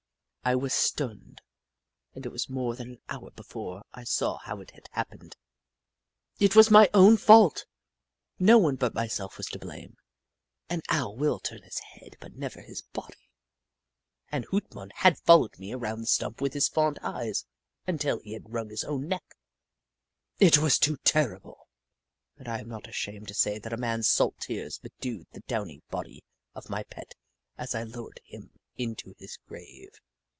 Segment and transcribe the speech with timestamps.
[0.43, 1.39] I was stunned,
[2.15, 5.35] and it was more than an hour before I saw how it had happened.
[6.39, 7.67] It was my own fault;
[8.39, 9.97] no one but myself was to blame.
[10.67, 13.29] An Owl will turn his head, but never his body,
[14.31, 17.45] and Hoot Mon had followed me around the stump with his fond eyes
[17.85, 19.37] until he had wrung his own neck.
[20.39, 21.67] It was too terrible,
[22.35, 25.83] and I am not ashamed to say that a man's salt tears bedewed the downy
[25.91, 26.23] body
[26.55, 27.13] of my pet
[27.59, 30.01] as I lowered him into his grave.